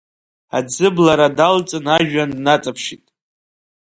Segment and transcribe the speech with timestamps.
[0.57, 3.05] Аӡыблара далҵын ажәҩан днаҵаԥшит.